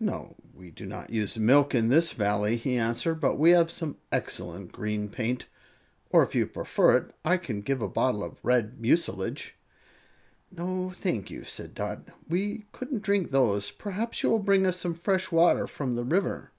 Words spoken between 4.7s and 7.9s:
green paint, or, if you prefer it, I can give a